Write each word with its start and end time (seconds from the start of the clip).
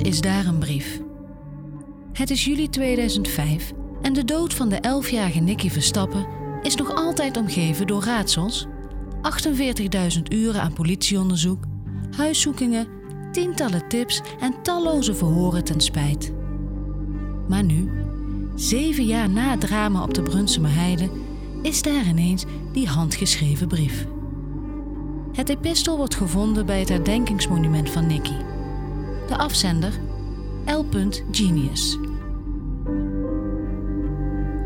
Is 0.00 0.20
daar 0.20 0.46
een 0.46 0.58
brief. 0.58 1.00
Het 2.12 2.30
is 2.30 2.44
juli 2.44 2.68
2005 2.68 3.72
en 4.02 4.12
de 4.12 4.24
dood 4.24 4.54
van 4.54 4.68
de 4.68 4.76
11-jarige 4.76 5.40
Nicky 5.40 5.70
Verstappen 5.70 6.26
is 6.62 6.74
nog 6.74 6.94
altijd 6.94 7.36
omgeven 7.36 7.86
door 7.86 8.04
raadsels, 8.04 8.66
48.000 10.16 10.22
uren 10.28 10.60
aan 10.60 10.72
politieonderzoek, 10.72 11.64
huiszoekingen, 12.16 12.86
tientallen 13.32 13.88
tips 13.88 14.20
en 14.40 14.54
talloze 14.62 15.14
verhoren 15.14 15.64
ten 15.64 15.80
spijt. 15.80 16.32
Maar 17.48 17.64
nu, 17.64 17.90
zeven 18.54 19.04
jaar 19.04 19.30
na 19.30 19.50
het 19.50 19.60
drama 19.60 20.02
op 20.02 20.14
de 20.14 20.22
Brunsumer 20.22 20.74
Heide, 20.74 21.10
is 21.62 21.82
daar 21.82 22.06
ineens 22.06 22.44
die 22.72 22.88
handgeschreven 22.88 23.68
brief. 23.68 24.06
Het 25.32 25.48
epistel 25.48 25.96
wordt 25.96 26.14
gevonden 26.14 26.66
bij 26.66 26.78
het 26.78 26.88
herdenkingsmonument 26.88 27.90
van 27.90 28.06
Nicky. 28.06 28.53
De 29.28 29.36
afzender 29.36 29.92
L. 30.66 30.84
Genius. 31.30 31.98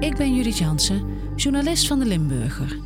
Ik 0.01 0.17
ben 0.17 0.35
Judith 0.35 0.59
Jansen, 0.59 1.03
journalist 1.37 1.87
van 1.87 1.99
de 1.99 2.05
Limburger. 2.05 2.79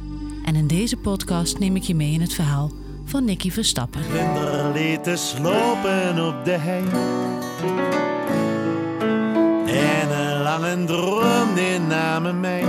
En 0.44 0.54
in 0.56 0.66
deze 0.66 0.96
podcast 0.96 1.58
neem 1.58 1.76
ik 1.76 1.82
je 1.82 1.94
mee 1.94 2.12
in 2.12 2.20
het 2.20 2.32
verhaal 2.32 2.70
van 3.04 3.24
Nicky 3.24 3.50
Verstappen. 3.50 4.04
Vlinder 4.04 4.72
lieten 4.72 5.18
slopen 5.18 6.26
op 6.26 6.44
de 6.44 6.50
hei. 6.50 6.82
En 9.66 10.10
een 10.10 10.42
lange 10.42 10.84
droom 10.84 11.54
die 11.54 11.78
namen 11.78 12.40
mij. 12.40 12.64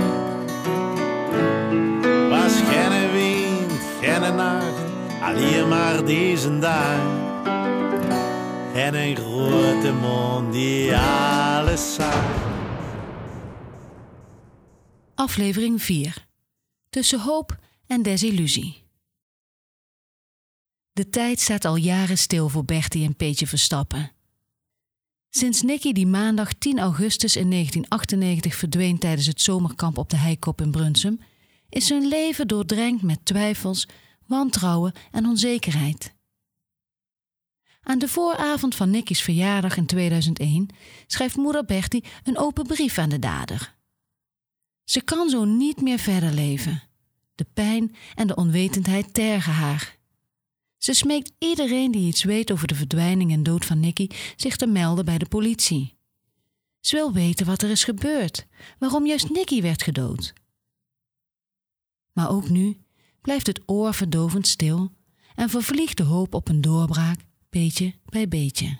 Was 2.28 2.52
geen 2.54 3.12
wind, 3.12 3.72
geen 4.00 4.34
nacht, 4.36 4.82
alleen 5.22 5.68
maar 5.68 6.04
deze 6.04 6.58
dag. 6.58 7.23
En 8.74 8.94
een 8.94 9.16
grote 9.16 9.92
mond 9.92 10.52
die 10.52 10.96
alles 10.96 11.94
zag. 11.94 12.42
Aflevering 15.14 15.82
4. 15.82 16.26
Tussen 16.90 17.20
hoop 17.20 17.58
en 17.86 18.02
desillusie. 18.02 18.82
De 20.92 21.10
tijd 21.10 21.40
staat 21.40 21.64
al 21.64 21.76
jaren 21.76 22.18
stil 22.18 22.48
voor 22.48 22.64
Bertie 22.64 23.04
en 23.04 23.16
Peetje 23.16 23.46
Verstappen. 23.46 24.12
Sinds 25.30 25.62
Nicky 25.62 25.92
die 25.92 26.06
maandag 26.06 26.52
10 26.52 26.78
augustus 26.78 27.36
in 27.36 27.50
1998 27.50 28.54
verdween 28.54 28.98
tijdens 28.98 29.26
het 29.26 29.40
zomerkamp 29.40 29.98
op 29.98 30.10
de 30.10 30.16
Heikop 30.16 30.60
in 30.60 30.70
Brunsum, 30.70 31.20
is 31.68 31.88
hun 31.88 32.08
leven 32.08 32.48
doordrenkt 32.48 33.02
met 33.02 33.24
twijfels, 33.24 33.88
wantrouwen 34.26 34.92
en 35.10 35.26
onzekerheid. 35.26 36.13
Aan 37.84 37.98
de 37.98 38.08
vooravond 38.08 38.74
van 38.74 38.90
Nicky's 38.90 39.22
verjaardag 39.22 39.76
in 39.76 39.86
2001 39.86 40.68
schrijft 41.06 41.36
moeder 41.36 41.64
Bertie 41.64 42.04
een 42.22 42.38
open 42.38 42.66
brief 42.66 42.98
aan 42.98 43.08
de 43.08 43.18
dader. 43.18 43.74
Ze 44.84 45.00
kan 45.00 45.28
zo 45.28 45.44
niet 45.44 45.80
meer 45.80 45.98
verder 45.98 46.32
leven. 46.32 46.82
De 47.34 47.46
pijn 47.54 47.94
en 48.14 48.26
de 48.26 48.34
onwetendheid 48.34 49.14
tergen 49.14 49.52
haar. 49.52 49.98
Ze 50.78 50.92
smeekt 50.92 51.32
iedereen 51.38 51.90
die 51.90 52.06
iets 52.06 52.22
weet 52.22 52.50
over 52.50 52.66
de 52.66 52.74
verdwijning 52.74 53.32
en 53.32 53.42
dood 53.42 53.64
van 53.64 53.80
Nicky 53.80 54.08
zich 54.36 54.56
te 54.56 54.66
melden 54.66 55.04
bij 55.04 55.18
de 55.18 55.26
politie. 55.28 55.96
Ze 56.80 56.96
wil 56.96 57.12
weten 57.12 57.46
wat 57.46 57.62
er 57.62 57.70
is 57.70 57.84
gebeurd, 57.84 58.46
waarom 58.78 59.06
juist 59.06 59.30
Nicky 59.30 59.62
werd 59.62 59.82
gedood. 59.82 60.32
Maar 62.12 62.30
ook 62.30 62.48
nu 62.48 62.76
blijft 63.20 63.46
het 63.46 63.60
oor 63.66 63.94
verdovend 63.94 64.46
stil 64.46 64.92
en 65.34 65.48
vervliegt 65.48 65.96
de 65.96 66.02
hoop 66.02 66.34
op 66.34 66.48
een 66.48 66.60
doorbraak, 66.60 67.20
beetje 67.54 67.94
bij 68.04 68.28
beetje. 68.28 68.78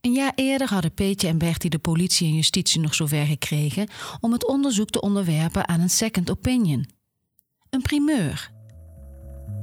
Een 0.00 0.12
jaar 0.12 0.32
eerder 0.34 0.68
hadden 0.68 0.94
Peetje 0.94 1.28
en 1.28 1.38
Bertie 1.38 1.70
de 1.70 1.78
politie 1.78 2.26
en 2.26 2.34
justitie 2.34 2.80
nog 2.80 2.94
zover 2.94 3.26
gekregen 3.26 3.88
om 4.20 4.32
het 4.32 4.46
onderzoek 4.46 4.90
te 4.90 5.00
onderwerpen 5.00 5.68
aan 5.68 5.80
een 5.80 5.90
second 5.90 6.30
opinion. 6.30 6.88
Een 7.70 7.82
primeur. 7.82 8.50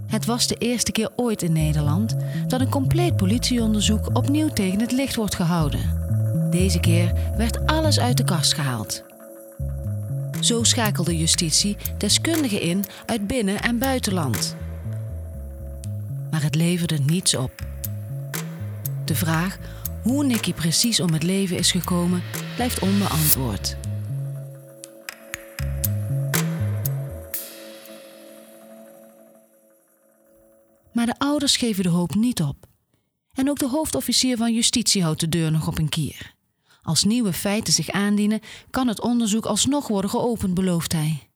Het 0.08 0.26
was 0.26 0.48
de 0.48 0.56
eerste 0.56 0.92
keer 0.92 1.10
ooit 1.16 1.42
in 1.42 1.52
Nederland 1.52 2.16
dat 2.48 2.62
een 2.62 2.70
compleet 2.70 3.16
politieonderzoek 3.16 4.16
opnieuw 4.16 4.50
tegen 4.50 4.80
het 4.80 4.92
licht 4.92 5.16
wordt 5.16 5.36
gehouden. 5.36 6.02
Deze 6.52 6.80
keer 6.80 7.14
werd 7.38 7.66
alles 7.66 8.00
uit 8.00 8.18
de 8.18 8.24
kast 8.24 8.54
gehaald. 8.54 9.04
Zo 10.42 10.64
schakelde 10.64 11.18
justitie 11.18 11.78
deskundigen 11.98 12.62
in 12.62 12.84
uit 13.06 13.28
binnen- 13.28 13.62
en 13.62 13.78
buitenland. 13.78 14.56
Maar 16.34 16.44
het 16.44 16.56
leverde 16.56 16.98
niets 16.98 17.36
op. 17.36 17.66
De 19.06 19.16
vraag 19.16 19.58
hoe 20.04 20.24
Nicky 20.24 20.54
precies 20.54 21.00
om 21.00 21.14
het 21.14 21.24
leven 21.24 21.58
is 21.58 21.72
gekomen, 21.72 22.24
blijft 22.56 22.80
onbeantwoord. 22.80 23.78
Maar 30.94 31.06
de 31.06 31.18
ouders 31.18 31.58
geven 31.58 31.84
de 31.84 31.90
hoop 31.90 32.16
niet 32.16 32.42
op. 32.42 32.68
En 33.34 33.50
ook 33.50 33.60
de 33.60 33.70
hoofdofficier 33.70 34.38
van 34.38 34.54
justitie 34.54 35.04
houdt 35.04 35.20
de 35.20 35.30
deur 35.30 35.52
nog 35.52 35.68
op 35.68 35.78
een 35.78 35.90
kier. 35.90 36.34
Als 36.82 37.04
nieuwe 37.04 37.34
feiten 37.34 37.74
zich 37.74 37.90
aandienen, 37.90 38.40
kan 38.70 38.88
het 38.88 39.02
onderzoek 39.02 39.46
alsnog 39.46 39.88
worden 39.88 40.10
geopend, 40.10 40.54
belooft 40.54 40.92
hij. 40.94 41.33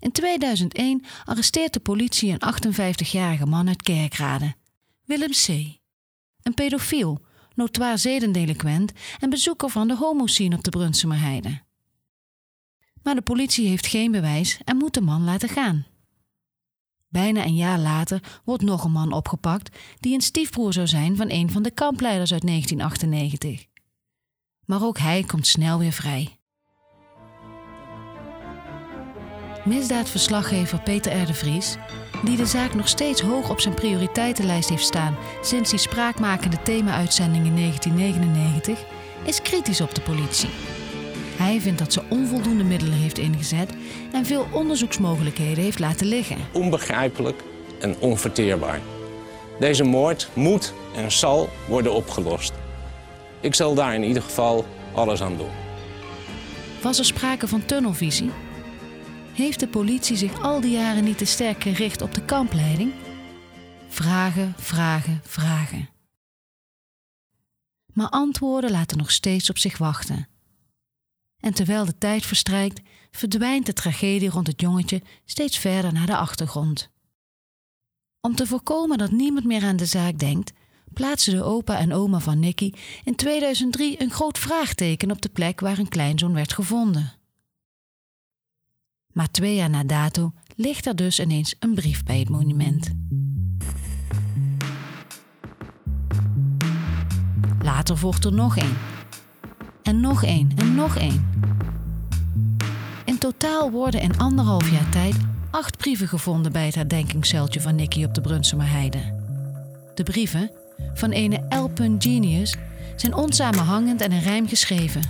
In 0.00 0.12
2001 0.12 1.04
arresteert 1.24 1.72
de 1.72 1.80
politie 1.80 2.36
een 2.38 2.74
58-jarige 2.74 3.46
man 3.46 3.68
uit 3.68 3.82
Kerkrade, 3.82 4.54
Willem 5.04 5.30
C. 5.30 5.48
Een 6.42 6.54
pedofiel, 6.54 7.20
notoir 7.54 7.98
zedendelinquent 7.98 8.92
en 9.18 9.30
bezoeker 9.30 9.68
van 9.68 9.88
de 9.88 9.96
homoscene 9.96 10.56
op 10.56 10.64
de 10.64 10.70
Brunsumerheide. 10.70 11.62
Maar 13.02 13.14
de 13.14 13.22
politie 13.22 13.68
heeft 13.68 13.86
geen 13.86 14.10
bewijs 14.10 14.58
en 14.64 14.76
moet 14.76 14.94
de 14.94 15.00
man 15.00 15.24
laten 15.24 15.48
gaan. 15.48 15.86
Bijna 17.08 17.44
een 17.44 17.54
jaar 17.54 17.78
later 17.78 18.40
wordt 18.44 18.62
nog 18.62 18.84
een 18.84 18.92
man 18.92 19.12
opgepakt 19.12 19.78
die 19.98 20.14
een 20.14 20.20
stiefbroer 20.20 20.72
zou 20.72 20.86
zijn 20.86 21.16
van 21.16 21.30
een 21.30 21.50
van 21.50 21.62
de 21.62 21.70
kampleiders 21.70 22.32
uit 22.32 22.46
1998. 22.46 23.66
Maar 24.64 24.82
ook 24.82 24.98
hij 24.98 25.22
komt 25.22 25.46
snel 25.46 25.78
weer 25.78 25.92
vrij. 25.92 26.39
Misdaadverslaggever 29.64 30.80
Peter 30.80 31.22
R. 31.22 31.26
de 31.26 31.34
Vries, 31.34 31.76
die 32.24 32.36
de 32.36 32.46
zaak 32.46 32.74
nog 32.74 32.88
steeds 32.88 33.20
hoog 33.20 33.50
op 33.50 33.60
zijn 33.60 33.74
prioriteitenlijst 33.74 34.68
heeft 34.68 34.84
staan 34.84 35.16
sinds 35.42 35.70
die 35.70 35.78
spraakmakende 35.78 36.62
thema-uitzending 36.62 37.46
in 37.46 37.56
1999, 37.56 38.78
is 39.22 39.42
kritisch 39.42 39.80
op 39.80 39.94
de 39.94 40.00
politie. 40.00 40.48
Hij 41.36 41.60
vindt 41.60 41.78
dat 41.78 41.92
ze 41.92 42.02
onvoldoende 42.08 42.64
middelen 42.64 42.98
heeft 42.98 43.18
ingezet 43.18 43.70
en 44.12 44.26
veel 44.26 44.46
onderzoeksmogelijkheden 44.52 45.64
heeft 45.64 45.78
laten 45.78 46.06
liggen. 46.06 46.36
Onbegrijpelijk 46.52 47.42
en 47.80 47.96
onverteerbaar. 47.98 48.80
Deze 49.58 49.84
moord 49.84 50.28
moet 50.32 50.72
en 50.94 51.12
zal 51.12 51.48
worden 51.68 51.92
opgelost. 51.92 52.52
Ik 53.40 53.54
zal 53.54 53.74
daar 53.74 53.94
in 53.94 54.02
ieder 54.02 54.22
geval 54.22 54.64
alles 54.94 55.22
aan 55.22 55.36
doen. 55.36 55.50
Was 56.82 56.98
er 56.98 57.04
sprake 57.04 57.48
van 57.48 57.64
tunnelvisie? 57.64 58.30
Heeft 59.40 59.60
de 59.60 59.68
politie 59.68 60.16
zich 60.16 60.40
al 60.40 60.60
die 60.60 60.70
jaren 60.70 61.04
niet 61.04 61.18
te 61.18 61.24
sterk 61.24 61.62
gericht 61.62 62.02
op 62.02 62.14
de 62.14 62.24
kampleiding? 62.24 62.92
Vragen, 63.88 64.54
vragen, 64.56 65.20
vragen. 65.24 65.88
Maar 67.92 68.08
antwoorden 68.08 68.70
laten 68.70 68.98
nog 68.98 69.10
steeds 69.10 69.50
op 69.50 69.58
zich 69.58 69.78
wachten. 69.78 70.28
En 71.38 71.54
terwijl 71.54 71.84
de 71.84 71.98
tijd 71.98 72.26
verstrijkt, 72.26 72.80
verdwijnt 73.10 73.66
de 73.66 73.72
tragedie 73.72 74.30
rond 74.30 74.46
het 74.46 74.60
jongetje 74.60 75.02
steeds 75.24 75.58
verder 75.58 75.92
naar 75.92 76.06
de 76.06 76.16
achtergrond. 76.16 76.90
Om 78.20 78.34
te 78.34 78.46
voorkomen 78.46 78.98
dat 78.98 79.10
niemand 79.10 79.44
meer 79.44 79.62
aan 79.62 79.76
de 79.76 79.86
zaak 79.86 80.18
denkt, 80.18 80.52
plaatsen 80.92 81.34
de 81.34 81.42
opa 81.42 81.78
en 81.78 81.92
oma 81.92 82.18
van 82.18 82.38
Nicky 82.38 82.72
in 83.04 83.14
2003 83.14 84.02
een 84.02 84.10
groot 84.10 84.38
vraagteken 84.38 85.10
op 85.10 85.22
de 85.22 85.28
plek 85.28 85.60
waar 85.60 85.78
een 85.78 85.88
kleinzoon 85.88 86.34
werd 86.34 86.52
gevonden. 86.52 87.19
Maar 89.20 89.30
twee 89.30 89.54
jaar 89.54 89.70
na 89.70 89.84
dato 89.84 90.32
ligt 90.56 90.86
er 90.86 90.96
dus 90.96 91.20
ineens 91.20 91.54
een 91.58 91.74
brief 91.74 92.04
bij 92.04 92.18
het 92.18 92.28
monument. 92.28 92.90
Later 97.62 97.98
volgt 97.98 98.24
er 98.24 98.32
nog 98.32 98.56
één. 98.56 98.76
En 99.82 100.00
nog 100.00 100.24
één 100.24 100.52
en 100.56 100.74
nog 100.74 100.96
één. 100.96 101.28
In 103.04 103.18
totaal 103.18 103.70
worden 103.70 104.00
in 104.00 104.18
anderhalf 104.18 104.70
jaar 104.70 104.88
tijd 104.88 105.16
acht 105.50 105.76
brieven 105.76 106.08
gevonden 106.08 106.52
bij 106.52 106.66
het 106.66 106.74
herdenkingsceltje 106.74 107.60
van 107.60 107.74
Nicky 107.74 108.04
op 108.04 108.14
de 108.14 108.20
Brunsumer 108.20 108.70
Heide. 108.70 109.14
De 109.94 110.02
brieven, 110.02 110.50
van 110.94 111.10
ene 111.10 111.44
L. 111.48 111.70
Genius, 111.98 112.56
zijn 112.96 113.14
onsamenhangend 113.14 114.00
en 114.00 114.12
in 114.12 114.22
rijm 114.22 114.48
geschreven. 114.48 115.02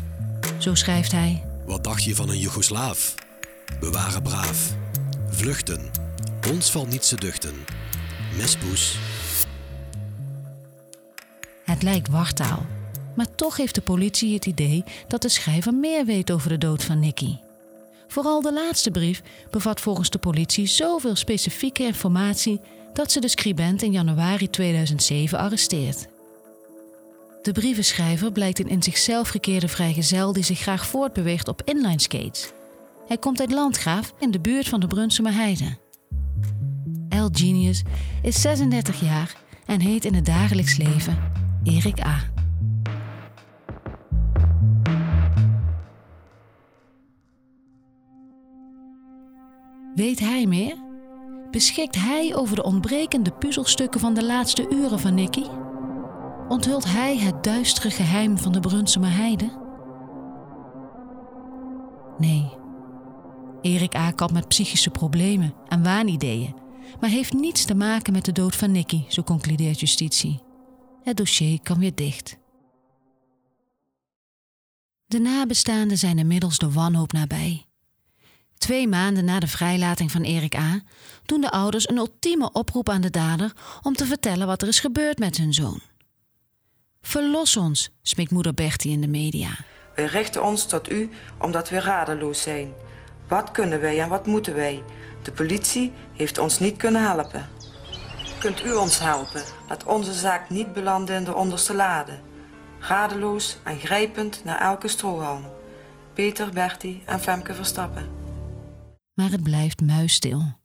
Zo 0.59 0.75
schrijft 0.75 1.13
hij: 1.13 1.45
Wat 1.67 1.85
dacht 1.85 2.05
je 2.05 2.15
van 2.15 2.29
een 2.29 2.39
Joegoslaaf? 2.39 3.20
We 3.81 3.91
waren 3.91 4.23
braaf. 4.23 4.75
Vluchten. 5.29 5.91
Ons 6.51 6.71
valt 6.71 6.89
niets 6.89 7.09
te 7.09 7.17
duchten. 7.17 7.55
Mespoes. 8.37 8.99
Het 11.65 11.83
lijkt 11.83 12.09
wartaal. 12.09 12.67
Maar 13.17 13.35
toch 13.35 13.57
heeft 13.57 13.75
de 13.75 13.81
politie 13.81 14.35
het 14.35 14.47
idee 14.47 14.85
dat 15.09 15.23
de 15.23 15.29
schrijver 15.29 15.75
meer 15.75 16.05
weet 16.05 16.31
over 16.31 16.49
de 16.49 16.59
dood 16.59 16.85
van 16.85 17.01
Nicky. 17.01 17.37
Vooral 18.09 18.43
de 18.43 18.53
laatste 18.53 18.91
brief 18.91 19.23
bevat 19.51 19.81
volgens 19.81 20.11
de 20.11 20.19
politie 20.19 20.67
zoveel 20.67 21.17
specifieke 21.17 21.83
informatie 21.83 22.61
dat 22.93 23.13
ze 23.13 23.21
de 23.21 23.29
scribent 23.29 23.83
in 23.83 23.93
januari 23.93 24.51
2007 24.51 25.39
arresteert. 25.39 26.09
De 27.43 27.53
brievenschrijver 27.53 28.33
blijkt 28.33 28.59
een 28.59 28.69
in 28.69 28.83
zichzelf 28.83 29.29
gekeerde 29.29 29.69
vrijgezel 29.69 30.33
die 30.33 30.45
zich 30.45 30.59
graag 30.59 30.87
voortbeweegt 30.87 31.49
op 31.49 31.63
inline 31.65 32.01
skates. 32.01 32.53
Hij 33.11 33.19
komt 33.19 33.41
uit 33.41 33.53
Landgraaf 33.53 34.15
in 34.19 34.31
de 34.31 34.41
buurt 34.41 34.69
van 34.69 34.81
de 34.81 34.87
Brunsumer 34.87 35.33
Heide. 35.35 35.79
L. 37.09 37.29
Genius 37.33 37.83
is 38.23 38.41
36 38.41 39.01
jaar 39.01 39.37
en 39.67 39.81
heet 39.81 40.05
in 40.05 40.15
het 40.15 40.27
dagelijks 40.27 40.77
leven 40.77 41.19
Erik 41.65 42.05
A. 42.05 42.19
Weet 49.95 50.21
hij 50.21 50.47
meer? 50.47 50.77
Beschikt 51.51 51.97
hij 51.97 52.35
over 52.35 52.57
de 52.57 52.63
ontbrekende 52.63 53.33
puzzelstukken 53.33 54.01
van 54.01 54.15
de 54.15 54.25
laatste 54.25 54.69
uren 54.69 55.01
van 55.01 55.15
Nicky? 55.15 55.45
Onthult 56.49 56.85
hij 56.85 57.19
het 57.19 57.45
duistere 57.45 57.91
geheim 57.91 58.39
van 58.39 58.53
de 58.53 58.61
Brunsumer 58.61 59.13
Heide? 59.17 59.51
Nee. 62.19 62.60
Erik 63.63 63.95
A. 63.95 64.11
kampt 64.11 64.33
met 64.33 64.49
psychische 64.49 64.91
problemen 64.91 65.55
en 65.69 65.83
waanideeën, 65.83 66.55
maar 67.01 67.11
heeft 67.11 67.33
niets 67.33 67.65
te 67.65 67.75
maken 67.75 68.13
met 68.13 68.25
de 68.25 68.33
dood 68.33 68.57
van 68.57 68.73
Nicky, 68.73 69.05
zo 69.09 69.23
concludeert 69.23 69.81
justitie. 69.81 70.43
Het 71.03 71.17
dossier 71.17 71.61
kan 71.63 71.79
weer 71.79 71.95
dicht. 71.95 72.39
De 75.07 75.19
nabestaanden 75.19 75.99
zijn 75.99 76.19
inmiddels 76.19 76.59
de 76.59 76.73
wanhoop 76.73 77.13
nabij. 77.13 77.65
Twee 78.59 78.89
maanden 78.89 79.25
na 79.25 79.41
de 79.41 79.47
vrijlating 79.47 80.11
van 80.11 80.23
Erik 80.23 80.57
A. 80.57 80.81
doen 81.25 81.41
de 81.41 81.51
ouders 81.51 81.89
een 81.89 81.97
ultieme 81.97 82.53
oproep 82.53 82.89
aan 82.89 83.01
de 83.01 83.11
dader 83.11 83.53
om 83.83 83.95
te 83.95 84.07
vertellen 84.07 84.47
wat 84.47 84.63
er 84.63 84.69
is 84.69 84.81
gebeurd 84.81 85.19
met 85.19 85.37
hun 85.37 85.55
zoon. 85.55 85.81
Verlos 87.01 87.57
ons, 87.57 87.91
smeekt 88.03 88.31
moeder 88.31 88.55
Bertie 88.55 88.93
in 88.93 89.01
de 89.01 89.09
media. 89.09 89.51
Wij 89.95 90.07
richten 90.07 90.45
ons 90.45 90.67
tot 90.67 90.91
u 90.91 91.11
omdat 91.39 91.69
we 91.69 91.81
radeloos 91.81 92.43
zijn. 92.43 92.73
Wat 93.31 93.51
kunnen 93.51 93.81
wij 93.81 94.01
en 94.01 94.09
wat 94.09 94.27
moeten 94.27 94.55
wij? 94.55 94.83
De 95.23 95.33
politie 95.33 95.93
heeft 96.13 96.39
ons 96.39 96.59
niet 96.59 96.77
kunnen 96.77 97.03
helpen. 97.03 97.49
Kunt 98.39 98.65
u 98.65 98.73
ons 98.73 98.99
helpen 98.99 99.43
dat 99.69 99.85
onze 99.85 100.13
zaak 100.13 100.51
niet 100.51 100.73
belanden 100.73 101.17
in 101.17 101.25
de 101.25 101.35
onderste 101.35 101.75
lade? 101.75 102.19
Radeloos 102.79 103.59
en 103.65 103.79
grijpend 103.79 104.45
naar 104.45 104.61
elke 104.61 104.89
strohalm. 104.89 105.45
Peter, 106.15 106.51
Bertie 106.51 107.03
en 107.07 107.21
Femke 107.21 107.55
Verstappen 107.55 108.21
maar 109.21 109.31
het 109.31 109.43
blijft 109.43 109.81
muisstil. 109.81 110.59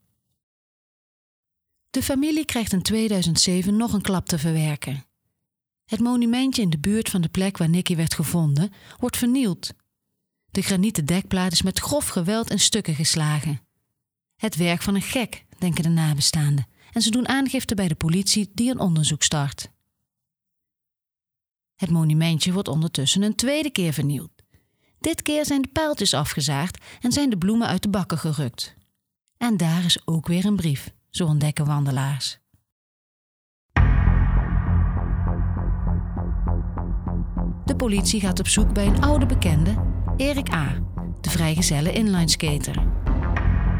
De 1.89 2.03
familie 2.03 2.45
krijgt 2.45 2.73
in 2.73 2.81
2007 2.81 3.75
nog 3.75 3.93
een 3.93 4.01
klap 4.01 4.25
te 4.25 4.39
verwerken. 4.39 5.05
Het 5.85 5.99
monumentje 5.99 6.61
in 6.61 6.69
de 6.69 6.79
buurt 6.79 7.09
van 7.09 7.21
de 7.21 7.29
plek 7.29 7.57
waar 7.57 7.69
Nicky 7.69 7.95
werd 7.95 8.13
gevonden 8.13 8.71
wordt 8.99 9.17
vernield. 9.17 9.73
De 10.55 10.61
granieten 10.61 11.05
dekplaat 11.05 11.51
is 11.51 11.61
met 11.61 11.79
grof 11.79 12.07
geweld 12.07 12.49
in 12.49 12.59
stukken 12.59 12.95
geslagen. 12.95 13.61
Het 14.35 14.55
werk 14.55 14.81
van 14.81 14.95
een 14.95 15.01
gek, 15.01 15.45
denken 15.57 15.83
de 15.83 15.89
nabestaanden, 15.89 16.67
en 16.91 17.01
ze 17.01 17.11
doen 17.11 17.27
aangifte 17.27 17.75
bij 17.75 17.87
de 17.87 17.95
politie 17.95 18.51
die 18.53 18.71
een 18.71 18.79
onderzoek 18.79 19.23
start. 19.23 19.69
Het 21.75 21.89
monumentje 21.89 22.53
wordt 22.53 22.67
ondertussen 22.67 23.21
een 23.21 23.35
tweede 23.35 23.69
keer 23.69 23.93
vernield. 23.93 24.31
Dit 24.99 25.21
keer 25.21 25.45
zijn 25.45 25.61
de 25.61 25.67
pijltjes 25.67 26.13
afgezaagd 26.13 26.85
en 27.01 27.11
zijn 27.11 27.29
de 27.29 27.37
bloemen 27.37 27.67
uit 27.67 27.81
de 27.81 27.89
bakken 27.89 28.17
gerukt. 28.17 28.75
En 29.37 29.57
daar 29.57 29.85
is 29.85 30.07
ook 30.07 30.27
weer 30.27 30.45
een 30.45 30.55
brief, 30.55 30.93
zo 31.09 31.25
ontdekken 31.25 31.65
wandelaars. 31.65 32.39
De 37.65 37.75
politie 37.77 38.19
gaat 38.19 38.39
op 38.39 38.47
zoek 38.47 38.73
bij 38.73 38.87
een 38.87 39.01
oude 39.01 39.25
bekende, 39.25 39.94
Erik 40.17 40.53
A., 40.53 40.67
de 41.21 41.29
vrijgezelle 41.29 41.91
inlineskater. 41.91 42.83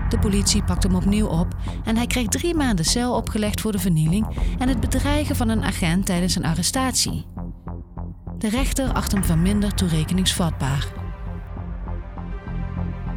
De 0.10 0.20
politie 0.20 0.64
pakt 0.64 0.84
hem 0.84 0.96
opnieuw 0.96 1.28
op 1.28 1.56
en 1.84 1.96
hij 1.96 2.08
krijgt 2.08 2.32
drie 2.32 2.56
maanden 2.56 2.86
cel 2.86 3.16
opgelegd 3.16 3.62
voor 3.62 3.72
de 3.72 3.80
vernieling 3.80 4.28
en 4.58 4.68
het 4.68 4.80
bedreigen 4.80 5.36
van 5.36 5.50
een 5.50 5.64
agent 5.64 6.06
tijdens 6.06 6.36
een 6.36 6.46
arrestatie. 6.46 7.26
De 8.38 8.50
rechter 8.50 8.94
acht 8.94 9.12
hem 9.12 9.24
van 9.24 9.42
minder 9.42 9.74
toerekeningsvatbaar. 9.74 10.88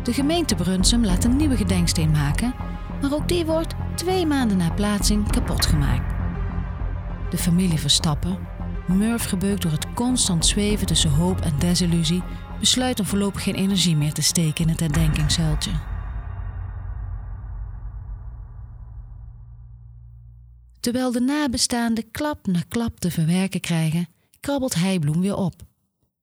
De 0.02 0.12
gemeente 0.12 0.54
Brunsum 0.54 1.04
laat 1.04 1.24
een 1.24 1.36
nieuwe 1.36 1.56
gedenksteen 1.56 2.10
maken, 2.10 2.54
maar 3.02 3.12
ook 3.12 3.28
die 3.28 3.46
wordt 3.46 3.74
twee 3.94 4.26
maanden 4.26 4.56
na 4.56 4.70
plaatsing 4.70 5.30
kapot 5.30 5.66
gemaakt. 5.66 6.14
De 7.30 7.38
familie 7.38 7.78
Verstappen, 7.78 8.38
Murf 8.88 9.24
gebeukt 9.24 9.62
door 9.62 9.70
het 9.70 9.92
constant 9.94 10.46
zweven 10.46 10.86
tussen 10.86 11.10
hoop 11.10 11.40
en 11.40 11.58
desillusie, 11.58 12.22
besluit 12.60 13.00
om 13.00 13.06
voorlopig 13.06 13.42
geen 13.42 13.54
energie 13.54 13.96
meer 13.96 14.12
te 14.12 14.22
steken 14.22 14.64
in 14.64 14.70
het 14.70 14.80
herdenkingshuiltje. 14.80 15.70
Terwijl 20.80 21.12
de 21.12 21.20
nabestaanden 21.20 22.10
klap 22.10 22.46
na 22.46 22.62
klap 22.68 23.00
te 23.00 23.10
verwerken 23.10 23.60
krijgen, 23.60 24.08
krabbelt 24.40 24.74
Heibloem 24.74 25.20
weer 25.20 25.36
op. 25.36 25.54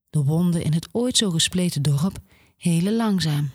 De 0.10 0.24
wonden 0.24 0.64
in 0.64 0.74
het 0.74 0.88
ooit 0.92 1.18
zo 1.18 1.30
gespleten 1.30 1.82
dorp 1.82 2.18
helen 2.58 2.96
langzaam. 2.96 3.50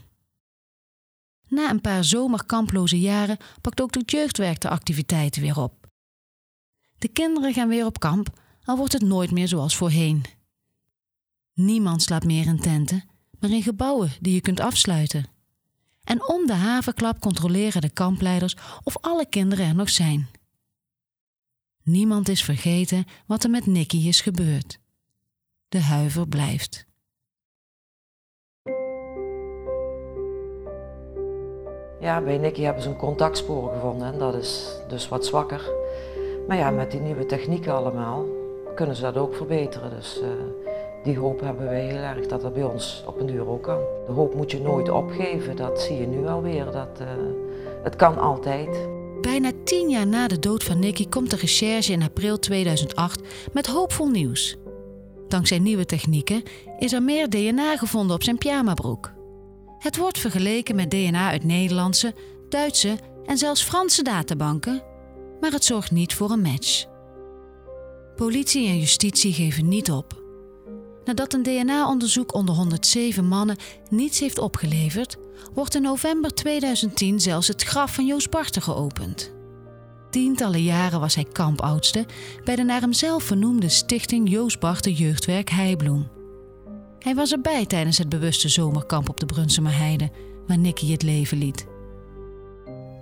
Na 1.48 1.70
een 1.70 1.80
paar 1.80 2.04
zomerkamploze 2.04 3.00
jaren 3.00 3.38
pakt 3.60 3.80
ook 3.80 3.92
de 3.92 4.02
jeugdwerk 4.06 4.60
de 4.60 4.68
activiteiten 4.68 5.42
weer 5.42 5.58
op. 5.58 5.88
De 6.98 7.08
kinderen 7.08 7.52
gaan 7.52 7.68
weer 7.68 7.86
op 7.86 7.98
kamp, 7.98 8.28
al 8.70 8.76
wordt 8.76 8.92
het 8.92 9.02
nooit 9.02 9.30
meer 9.30 9.48
zoals 9.48 9.76
voorheen. 9.76 10.24
Niemand 11.54 12.02
slaapt 12.02 12.24
meer 12.24 12.46
in 12.46 12.60
tenten, 12.60 13.04
maar 13.38 13.50
in 13.50 13.62
gebouwen 13.62 14.12
die 14.20 14.34
je 14.34 14.40
kunt 14.40 14.60
afsluiten. 14.60 15.26
En 16.04 16.28
om 16.28 16.46
de 16.46 16.52
havenklap 16.52 17.20
controleren 17.20 17.80
de 17.80 17.90
kampleiders 17.90 18.56
of 18.82 18.96
alle 19.00 19.26
kinderen 19.28 19.66
er 19.66 19.74
nog 19.74 19.90
zijn. 19.90 20.28
Niemand 21.82 22.28
is 22.28 22.44
vergeten 22.44 23.04
wat 23.26 23.44
er 23.44 23.50
met 23.50 23.66
Nicky 23.66 23.96
is 23.96 24.20
gebeurd. 24.20 24.78
De 25.68 25.80
huiver 25.80 26.28
blijft. 26.28 26.86
Ja, 32.00 32.20
bij 32.20 32.38
Nicky 32.38 32.60
hebben 32.60 32.82
ze 32.82 32.88
een 32.88 32.96
contactspoor 32.96 33.72
gevonden 33.72 34.12
en 34.12 34.18
dat 34.18 34.34
is 34.34 34.76
dus 34.88 35.08
wat 35.08 35.26
zwakker. 35.26 35.70
Maar 36.48 36.56
ja, 36.56 36.70
met 36.70 36.90
die 36.90 37.00
nieuwe 37.00 37.26
technieken 37.26 37.74
allemaal 37.74 38.39
kunnen 38.74 38.96
ze 38.96 39.02
dat 39.02 39.16
ook 39.16 39.34
verbeteren. 39.34 39.90
Dus 39.90 40.20
uh, 40.22 40.28
die 41.02 41.18
hoop 41.18 41.40
hebben 41.40 41.64
wij 41.64 41.84
heel 41.84 42.02
erg 42.02 42.26
dat 42.26 42.40
dat 42.40 42.54
bij 42.54 42.62
ons 42.64 43.04
op 43.06 43.20
een 43.20 43.26
duur 43.26 43.48
ook 43.48 43.62
kan. 43.62 43.80
De 44.06 44.12
hoop 44.12 44.34
moet 44.34 44.50
je 44.50 44.60
nooit 44.60 44.90
opgeven, 44.90 45.56
dat 45.56 45.80
zie 45.80 45.96
je 45.96 46.06
nu 46.06 46.26
alweer. 46.26 46.64
Dat, 46.64 47.00
uh, 47.00 47.06
het 47.82 47.96
kan 47.96 48.18
altijd. 48.18 48.88
Bijna 49.20 49.50
tien 49.64 49.88
jaar 49.88 50.06
na 50.06 50.28
de 50.28 50.38
dood 50.38 50.64
van 50.64 50.78
Nicky 50.78 51.08
komt 51.08 51.30
de 51.30 51.36
recherche 51.36 51.92
in 51.92 52.02
april 52.02 52.38
2008 52.38 53.20
met 53.52 53.66
hoopvol 53.66 54.08
nieuws. 54.08 54.56
Dankzij 55.28 55.58
nieuwe 55.58 55.86
technieken 55.86 56.42
is 56.78 56.92
er 56.92 57.02
meer 57.02 57.28
DNA 57.28 57.76
gevonden 57.76 58.14
op 58.14 58.22
zijn 58.22 58.38
pyjamabroek. 58.38 59.12
Het 59.78 59.96
wordt 59.96 60.18
vergeleken 60.18 60.76
met 60.76 60.90
DNA 60.90 61.30
uit 61.30 61.44
Nederlandse, 61.44 62.14
Duitse 62.48 62.96
en 63.24 63.38
zelfs 63.38 63.62
Franse 63.62 64.02
databanken, 64.02 64.82
maar 65.40 65.50
het 65.50 65.64
zorgt 65.64 65.90
niet 65.90 66.14
voor 66.14 66.30
een 66.30 66.42
match. 66.42 66.86
Politie 68.20 68.68
en 68.68 68.78
justitie 68.78 69.32
geven 69.32 69.68
niet 69.68 69.90
op. 69.90 70.22
Nadat 71.04 71.34
een 71.34 71.42
DNA-onderzoek 71.42 72.34
onder 72.34 72.54
107 72.54 73.26
mannen 73.26 73.56
niets 73.90 74.20
heeft 74.20 74.38
opgeleverd, 74.38 75.16
wordt 75.54 75.74
in 75.74 75.82
november 75.82 76.34
2010 76.34 77.20
zelfs 77.20 77.48
het 77.48 77.62
graf 77.62 77.94
van 77.94 78.06
Joost 78.06 78.30
Barten 78.30 78.62
geopend. 78.62 79.32
Tientallen 80.10 80.62
jaren 80.62 81.00
was 81.00 81.14
hij 81.14 81.24
kampoudste 81.24 82.06
bij 82.44 82.56
de 82.56 82.62
naar 82.62 82.80
hemzelf 82.80 83.22
vernoemde 83.22 83.68
stichting 83.68 84.30
Joost 84.30 84.60
Barten 84.60 84.92
Jeugdwerk 84.92 85.50
Heibloem. 85.50 86.08
Hij 86.98 87.14
was 87.14 87.32
erbij 87.32 87.66
tijdens 87.66 87.98
het 87.98 88.08
bewuste 88.08 88.48
zomerkamp 88.48 89.08
op 89.08 89.20
de 89.20 89.26
Brunsumer 89.26 89.76
Heide, 89.76 90.10
waar 90.46 90.58
Nicky 90.58 90.90
het 90.90 91.02
leven 91.02 91.38
liet. 91.38 91.66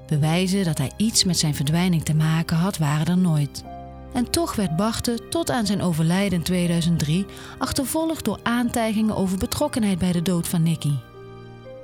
Bewijzen 0.06 0.64
dat 0.64 0.78
hij 0.78 0.92
iets 0.96 1.24
met 1.24 1.38
zijn 1.38 1.54
verdwijning 1.54 2.04
te 2.04 2.14
maken 2.14 2.56
had, 2.56 2.78
waren 2.78 3.06
er 3.06 3.18
nooit. 3.18 3.67
En 4.12 4.30
toch 4.30 4.54
werd 4.54 4.76
Barte 4.76 5.28
tot 5.28 5.50
aan 5.50 5.66
zijn 5.66 5.82
overlijden 5.82 6.38
in 6.38 6.44
2003 6.44 7.26
achtervolgd 7.58 8.24
door 8.24 8.38
aantijgingen 8.42 9.16
over 9.16 9.38
betrokkenheid 9.38 9.98
bij 9.98 10.12
de 10.12 10.22
dood 10.22 10.48
van 10.48 10.62
Nicky. 10.62 10.92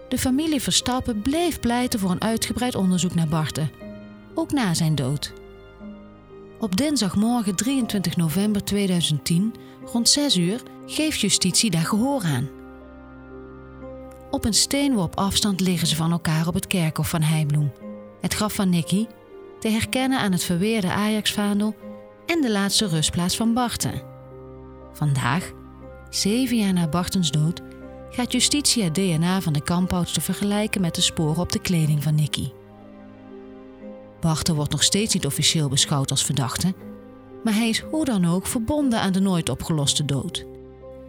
De 0.08 0.18
familie 0.18 0.62
Verstappen 0.62 1.22
bleef 1.22 1.60
pleiten 1.60 2.00
voor 2.00 2.10
een 2.10 2.22
uitgebreid 2.22 2.74
onderzoek 2.74 3.14
naar 3.14 3.28
Barte, 3.28 3.70
ook 4.34 4.52
na 4.52 4.74
zijn 4.74 4.94
dood. 4.94 5.32
Op 6.58 6.76
dinsdagmorgen 6.76 7.54
23 7.54 8.16
november 8.16 8.64
2010, 8.64 9.54
rond 9.92 10.08
6 10.08 10.36
uur, 10.36 10.62
geeft 10.86 11.20
justitie 11.20 11.70
daar 11.70 11.84
gehoor 11.84 12.22
aan. 12.22 12.48
Op 14.30 14.44
een 14.44 14.54
steenworp 14.54 15.16
afstand 15.16 15.60
liggen 15.60 15.88
ze 15.88 15.96
van 15.96 16.12
elkaar 16.12 16.46
op 16.46 16.54
het 16.54 16.66
kerkhof 16.66 17.08
van 17.08 17.22
Heibloem. 17.22 17.72
Het 18.20 18.34
graf 18.34 18.54
van 18.54 18.68
Nicky, 18.70 19.06
te 19.60 19.68
herkennen 19.68 20.18
aan 20.18 20.32
het 20.32 20.44
verweerde 20.44 20.92
Ajax-vaandel 20.92 21.74
en 22.34 22.40
de 22.40 22.50
laatste 22.50 22.86
rustplaats 22.86 23.36
van 23.36 23.54
Barten. 23.54 24.02
Vandaag, 24.92 25.52
zeven 26.10 26.56
jaar 26.56 26.72
na 26.72 26.88
Bartens 26.88 27.30
dood, 27.30 27.60
gaat 28.10 28.32
justitie 28.32 28.82
het 28.82 28.94
DNA 28.94 29.40
van 29.40 29.52
de 29.52 29.62
kampoudster 29.62 30.22
vergelijken 30.22 30.80
met 30.80 30.94
de 30.94 31.00
sporen 31.00 31.42
op 31.42 31.52
de 31.52 31.60
kleding 31.60 32.02
van 32.02 32.14
Nicky. 32.14 32.50
Barten 34.20 34.54
wordt 34.54 34.70
nog 34.70 34.82
steeds 34.82 35.14
niet 35.14 35.26
officieel 35.26 35.68
beschouwd 35.68 36.10
als 36.10 36.24
verdachte, 36.24 36.74
maar 37.44 37.54
hij 37.54 37.68
is 37.68 37.80
hoe 37.80 38.04
dan 38.04 38.24
ook 38.24 38.46
verbonden 38.46 39.00
aan 39.00 39.12
de 39.12 39.20
nooit 39.20 39.48
opgeloste 39.48 40.04
dood. 40.04 40.44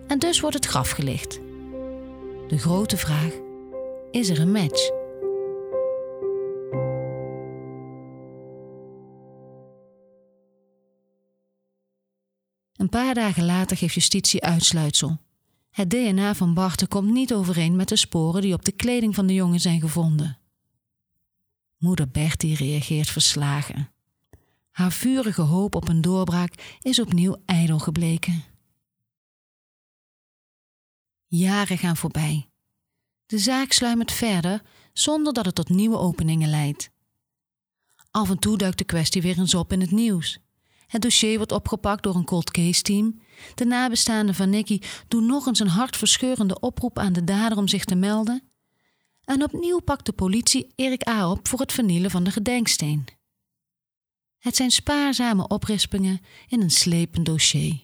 En 0.07 0.19
dus 0.19 0.39
wordt 0.39 0.55
het 0.55 0.65
graf 0.65 0.89
gelicht. 0.89 1.39
De 2.47 2.57
grote 2.57 2.97
vraag: 2.97 3.31
is 4.11 4.29
er 4.29 4.39
een 4.39 4.51
match? 4.51 4.91
Een 12.85 12.91
paar 12.91 13.13
dagen 13.13 13.45
later 13.45 13.77
geeft 13.77 13.93
justitie 13.93 14.43
uitsluitsel. 14.43 15.17
Het 15.71 15.89
DNA 15.89 16.35
van 16.35 16.53
Barten 16.53 16.87
komt 16.87 17.11
niet 17.11 17.33
overeen 17.33 17.75
met 17.75 17.89
de 17.89 17.95
sporen 17.95 18.41
die 18.41 18.53
op 18.53 18.65
de 18.65 18.71
kleding 18.71 19.15
van 19.15 19.27
de 19.27 19.33
jongen 19.33 19.59
zijn 19.59 19.81
gevonden. 19.81 20.37
Moeder 21.77 22.09
Bertie 22.09 22.55
reageert 22.55 23.09
verslagen. 23.09 23.91
Haar 24.71 24.91
vurige 24.91 25.41
hoop 25.41 25.75
op 25.75 25.87
een 25.87 26.01
doorbraak 26.01 26.77
is 26.81 26.99
opnieuw 26.99 27.35
ijdel 27.45 27.79
gebleken. 27.79 28.43
Jaren 31.27 31.77
gaan 31.77 31.97
voorbij. 31.97 32.49
De 33.25 33.37
zaak 33.37 33.71
sluimert 33.71 34.11
verder 34.11 34.61
zonder 34.93 35.33
dat 35.33 35.45
het 35.45 35.55
tot 35.55 35.69
nieuwe 35.69 35.97
openingen 35.97 36.49
leidt. 36.49 36.89
Af 38.11 38.29
en 38.29 38.39
toe 38.39 38.57
duikt 38.57 38.77
de 38.77 38.83
kwestie 38.83 39.21
weer 39.21 39.37
eens 39.37 39.55
op 39.55 39.71
in 39.71 39.81
het 39.81 39.91
nieuws. 39.91 40.39
Het 40.87 41.01
dossier 41.01 41.37
wordt 41.37 41.51
opgepakt 41.51 42.03
door 42.03 42.15
een 42.15 42.25
cold 42.25 42.51
case 42.51 42.81
team. 42.81 43.21
De 43.55 43.65
nabestaanden 43.65 44.35
van 44.35 44.49
Nicky 44.49 44.79
doen 45.07 45.25
nog 45.25 45.45
eens 45.45 45.59
een 45.59 45.67
hartverscheurende 45.67 46.59
oproep 46.59 46.99
aan 46.99 47.13
de 47.13 47.23
dader 47.23 47.57
om 47.57 47.67
zich 47.67 47.85
te 47.85 47.95
melden. 47.95 48.43
En 49.23 49.43
opnieuw 49.43 49.79
pakt 49.79 50.05
de 50.05 50.13
politie 50.13 50.71
Erik 50.75 51.07
A. 51.07 51.29
op 51.29 51.47
voor 51.47 51.59
het 51.59 51.71
vernielen 51.71 52.11
van 52.11 52.23
de 52.23 52.31
gedenksteen. 52.31 53.05
Het 54.39 54.55
zijn 54.55 54.71
spaarzame 54.71 55.47
oprispingen 55.47 56.19
in 56.47 56.61
een 56.61 56.71
slepend 56.71 57.25
dossier. 57.25 57.83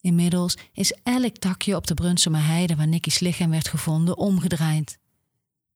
Inmiddels 0.00 0.56
is 0.72 0.98
elk 1.02 1.36
takje 1.36 1.76
op 1.76 1.86
de 1.86 1.94
Brunsumer 1.94 2.44
heide 2.44 2.76
waar 2.76 2.88
Nicky's 2.88 3.18
lichaam 3.18 3.50
werd 3.50 3.68
gevonden 3.68 4.16
omgedraaid. 4.16 4.98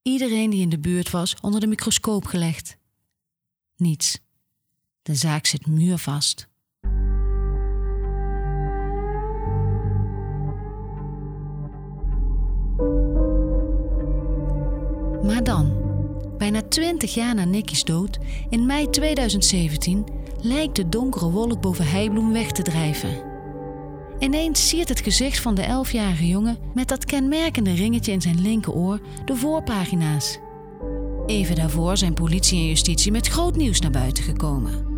Iedereen 0.03 0.51
die 0.51 0.61
in 0.61 0.69
de 0.69 0.79
buurt 0.79 1.11
was 1.11 1.37
onder 1.41 1.61
de 1.61 1.67
microscoop 1.67 2.27
gelegd. 2.27 2.77
Niets. 3.77 4.19
De 5.11 5.17
zaak 5.17 5.47
zit 5.47 5.67
muurvast. 5.67 6.49
Maar 15.23 15.43
dan, 15.43 15.73
bijna 16.39 16.63
20 16.63 17.15
jaar 17.15 17.35
na 17.35 17.45
Nicky's 17.45 17.85
dood, 17.85 18.19
in 18.49 18.67
mei 18.67 18.91
2017, 18.91 20.05
lijkt 20.41 20.77
de 20.77 20.89
donkere 20.89 21.31
wolk 21.31 21.61
boven 21.61 21.87
Heibloem 21.87 22.33
weg 22.33 22.53
te 22.53 22.63
drijven. 22.63 23.23
Ineens 24.19 24.69
siert 24.69 24.89
het 24.89 25.01
gezicht 25.01 25.41
van 25.41 25.55
de 25.55 25.63
elfjarige 25.63 26.27
jongen 26.27 26.59
met 26.75 26.89
dat 26.89 27.05
kenmerkende 27.05 27.73
ringetje 27.73 28.13
in 28.13 28.21
zijn 28.21 28.41
linkeroor 28.41 29.01
de 29.25 29.37
voorpagina's. 29.37 30.39
Even 31.27 31.55
daarvoor 31.55 31.97
zijn 31.97 32.15
politie 32.15 32.59
en 32.59 32.67
justitie 32.67 33.13
met 33.13 33.29
groot 33.29 33.57
nieuws 33.57 33.81
naar 33.81 33.91
buiten 33.91 34.25
gekomen. 34.25 34.90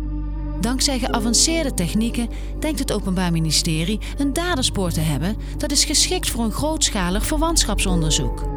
Dankzij 0.63 0.99
geavanceerde 0.99 1.73
technieken 1.73 2.29
denkt 2.59 2.79
het 2.79 2.91
Openbaar 2.91 3.31
Ministerie 3.31 3.99
een 4.17 4.33
daderspoor 4.33 4.91
te 4.91 4.99
hebben 4.99 5.35
dat 5.57 5.71
is 5.71 5.85
geschikt 5.85 6.29
voor 6.29 6.43
een 6.43 6.51
grootschalig 6.51 7.25
verwantschapsonderzoek. 7.25 8.47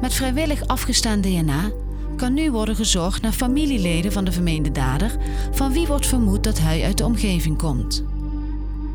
Met 0.00 0.14
vrijwillig 0.14 0.66
afgestaan 0.66 1.20
DNA 1.20 1.70
kan 2.16 2.34
nu 2.34 2.50
worden 2.50 2.76
gezocht 2.76 3.22
naar 3.22 3.32
familieleden 3.32 4.12
van 4.12 4.24
de 4.24 4.32
vermeende 4.32 4.72
dader, 4.72 5.16
van 5.52 5.72
wie 5.72 5.86
wordt 5.86 6.06
vermoed 6.06 6.44
dat 6.44 6.58
hij 6.58 6.84
uit 6.84 6.98
de 6.98 7.04
omgeving 7.04 7.58
komt. 7.58 8.04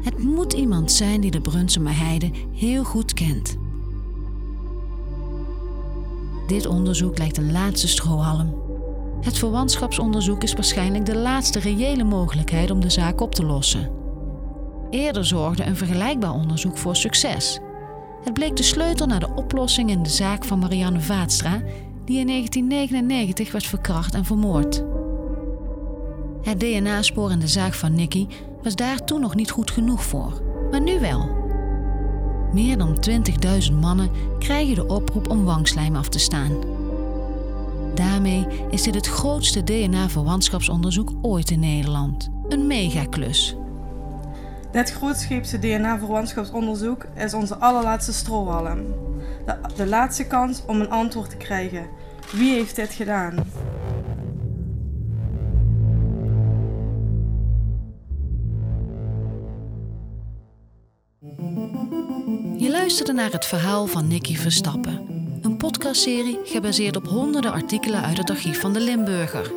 Het 0.04 0.24
moet 0.24 0.54
iemand 0.54 0.92
zijn 0.92 1.22
die 1.22 1.32
de 1.32 1.42
Brunsumer 1.42 1.98
Heide 1.98 2.32
heel 2.54 2.84
goed 2.84 3.14
kent. 3.14 3.58
Dit 6.48 6.66
onderzoek 6.66 7.18
lijkt 7.18 7.38
een 7.38 7.52
laatste 7.52 7.88
strohalm. 7.88 8.67
Het 9.28 9.38
verwantschapsonderzoek 9.38 10.44
is 10.44 10.54
waarschijnlijk 10.54 11.06
de 11.06 11.18
laatste 11.18 11.60
reële 11.60 12.04
mogelijkheid 12.04 12.72
om 12.72 12.80
de 12.80 12.90
zaak 12.90 13.22
op 13.22 13.36
te 13.36 13.46
lossen. 13.46 13.90
Eerder 14.90 15.26
zorgde 15.26 15.64
een 15.64 15.76
vergelijkbaar 15.76 16.34
onderzoek 16.34 16.78
voor 16.78 16.96
succes. 16.96 17.60
Het 18.24 18.34
bleek 18.34 18.56
de 18.56 18.64
sleutel 18.64 19.06
naar 19.06 19.20
de 19.20 19.34
oplossing 19.36 19.90
in 19.90 20.04
de 20.04 20.10
zaak 20.10 20.46
van 20.46 20.60
Marianne 20.60 21.00
Vaatstra, 21.00 21.62
die 22.06 22.20
in 22.20 22.28
1999 22.28 23.52
werd 23.52 23.66
verkracht 23.66 24.14
en 24.14 24.26
vermoord. 24.26 24.84
Het 26.42 26.60
DNA-spoor 26.60 27.32
in 27.32 27.40
de 27.40 27.48
zaak 27.48 27.74
van 27.74 27.96
Nicky 27.96 28.28
was 28.64 28.76
daar 28.76 29.04
toen 29.04 29.22
nog 29.22 29.36
niet 29.36 29.52
goed 29.52 29.72
genoeg 29.72 30.04
voor, 30.04 30.42
maar 30.72 30.82
nu 30.82 31.00
wel. 31.00 31.30
Meer 32.54 32.78
dan 32.78 32.98
20.000 33.70 33.74
mannen 33.80 34.10
krijgen 34.40 34.76
de 34.76 34.88
oproep 34.88 35.30
om 35.30 35.44
wangslijm 35.44 35.96
af 35.96 36.10
te 36.10 36.20
staan. 36.20 36.77
Daarmee 37.98 38.48
is 38.70 38.82
dit 38.82 38.96
het 38.96 39.08
grootste 39.08 39.64
DNA-verwantschapsonderzoek 39.64 41.12
ooit 41.22 41.50
in 41.50 41.60
Nederland. 41.60 42.30
Een 42.50 42.68
megaklus. 42.68 43.56
Dit 44.72 44.92
grootscheepse 44.92 45.60
DNA-verwantschapsonderzoek 45.60 47.06
is 47.16 47.34
onze 47.34 47.56
allerlaatste 47.56 48.14
strohalm. 48.14 48.78
De, 49.46 49.58
de 49.76 49.88
laatste 49.88 50.28
kans 50.28 50.64
om 50.68 50.82
een 50.82 50.90
antwoord 50.90 51.30
te 51.30 51.38
krijgen. 51.38 51.88
Wie 52.32 52.54
heeft 52.54 52.76
dit 52.76 52.94
gedaan? 52.94 53.36
Je 62.58 62.70
luisterde 62.70 63.14
naar 63.14 63.32
het 63.32 63.46
verhaal 63.46 63.86
van 63.86 64.08
Nicky 64.08 64.36
Verstappen. 64.36 65.17
Podcastserie 65.68 66.40
gebaseerd 66.44 66.96
op 66.96 67.08
honderden 67.08 67.52
artikelen 67.52 68.04
uit 68.04 68.18
het 68.18 68.30
archief 68.30 68.60
van 68.60 68.74
de 68.74 68.80
Limburger. 68.80 69.52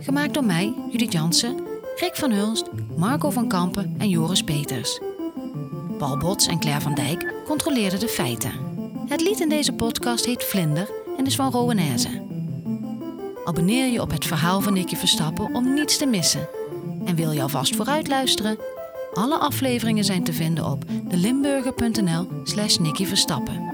Gemaakt 0.00 0.34
door 0.34 0.44
mij, 0.44 0.74
Judith 0.90 1.12
Jansen, 1.12 1.60
Rick 1.96 2.16
van 2.16 2.30
Hulst, 2.30 2.64
Marco 2.96 3.30
van 3.30 3.48
Kampen 3.48 3.94
en 3.98 4.08
Joris 4.08 4.42
Peters. 4.42 5.00
Paul 5.98 6.16
Bots 6.16 6.46
en 6.46 6.60
Claire 6.60 6.80
van 6.80 6.94
Dijk 6.94 7.34
controleerden 7.46 8.00
de 8.00 8.08
feiten. 8.08 8.52
Het 9.08 9.20
lied 9.20 9.40
in 9.40 9.48
deze 9.48 9.72
podcast 9.72 10.24
heet 10.24 10.44
Vlinder 10.44 10.90
en 11.18 11.26
is 11.26 11.36
van 11.36 11.50
Rowanese. 11.50 12.22
Abonneer 13.44 13.86
je 13.86 14.00
op 14.00 14.10
het 14.10 14.26
verhaal 14.26 14.60
van 14.60 14.72
Nicky 14.72 14.96
Verstappen 14.96 15.54
om 15.54 15.74
niets 15.74 15.98
te 15.98 16.06
missen. 16.06 16.48
En 17.04 17.14
wil 17.14 17.30
je 17.30 17.42
alvast 17.42 17.76
vooruit 17.76 18.08
luisteren? 18.08 18.58
Alle 19.14 19.38
afleveringen 19.38 20.04
zijn 20.04 20.24
te 20.24 20.32
vinden 20.32 20.64
op 20.64 20.84
delimburger.nl 21.08 22.26
slash 22.44 22.76
Nicky 22.76 23.04
Verstappen. 23.04 23.69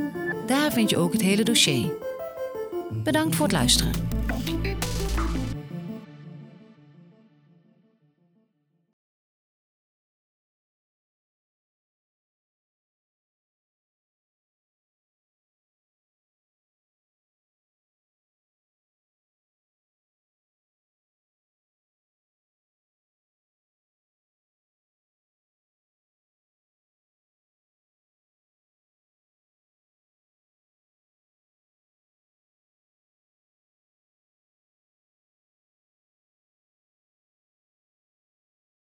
Daar 0.46 0.72
vind 0.72 0.90
je 0.90 0.96
ook 0.96 1.12
het 1.12 1.22
hele 1.22 1.42
dossier. 1.42 1.92
Bedankt 2.90 3.36
voor 3.36 3.44
het 3.44 3.54
luisteren. 3.54 4.05